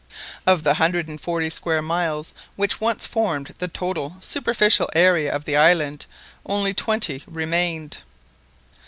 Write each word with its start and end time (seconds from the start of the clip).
Of 0.47 0.63
the 0.63 0.73
hundred 0.73 1.07
and 1.07 1.21
forty 1.21 1.51
square 1.51 1.83
miles 1.83 2.33
which 2.55 2.81
once 2.81 3.05
formed 3.05 3.53
the 3.59 3.67
total 3.67 4.15
superficial 4.19 4.89
area 4.95 5.31
of 5.31 5.45
the 5.45 5.55
island, 5.55 6.07
only 6.43 6.73
twenty 6.73 7.21
remained. 7.27 7.99